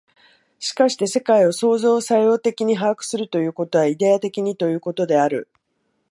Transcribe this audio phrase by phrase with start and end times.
[0.57, 5.47] しかして世界を創造作用的に把握するということは、イデヤ的にということである。